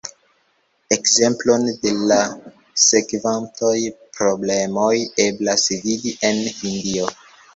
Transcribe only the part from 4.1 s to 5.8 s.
problemoj eblas